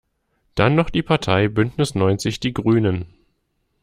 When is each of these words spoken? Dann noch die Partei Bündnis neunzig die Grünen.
Dann 0.55 0.73
noch 0.73 0.89
die 0.89 1.03
Partei 1.03 1.47
Bündnis 1.47 1.93
neunzig 1.93 2.39
die 2.39 2.55
Grünen. 2.55 3.13